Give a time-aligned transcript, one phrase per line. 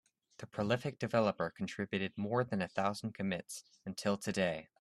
[0.39, 4.69] The prolific developer contributed more than a thousand commits until today.